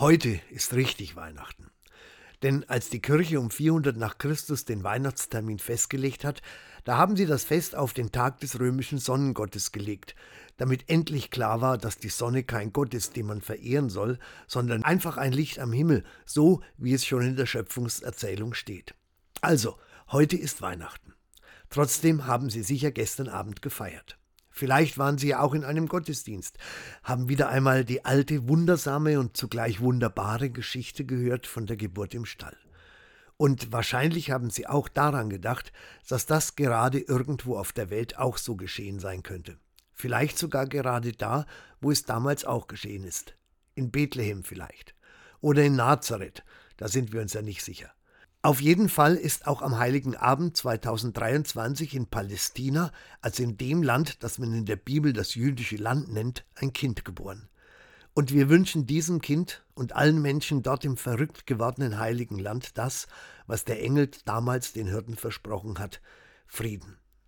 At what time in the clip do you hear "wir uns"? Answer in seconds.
47.12-47.32